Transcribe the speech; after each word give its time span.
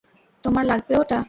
তোমার 0.43 0.63
লাগবে 0.65 0.93
ওটা? 0.97 1.19